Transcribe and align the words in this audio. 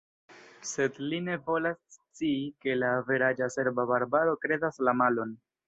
Sed 0.69 0.95
li 1.11 1.19
ne 1.25 1.35
volas 1.49 1.77
scii, 1.99 2.33
ke 2.65 2.77
la 2.79 2.91
averaĝa 3.03 3.53
serba 3.59 3.87
barbaro 3.95 4.35
kredas 4.47 4.85
la 4.89 4.99
malon. 5.05 5.39